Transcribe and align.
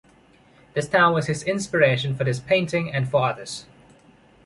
This 0.73 0.89
town 0.89 1.13
was 1.13 1.27
his 1.27 1.43
inspiration 1.43 2.15
for 2.15 2.23
this 2.23 2.39
painting 2.39 2.91
and 2.91 3.07
for 3.07 3.23
others. 3.29 3.67